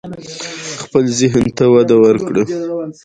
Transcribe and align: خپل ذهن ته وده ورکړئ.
خپل 0.83 1.03
ذهن 1.19 1.43
ته 1.57 1.65
وده 1.73 1.95
ورکړئ. 2.05 2.45